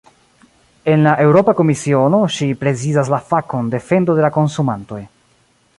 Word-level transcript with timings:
En 0.93 1.03
la 1.07 1.11
Eŭropa 1.25 1.53
Komisiono, 1.59 2.23
ŝi 2.37 2.49
prezidas 2.63 3.13
la 3.15 3.19
fakon 3.33 3.73
"defendo 3.77 4.17
de 4.21 4.25
la 4.27 4.33
konsumantoj". 4.39 5.03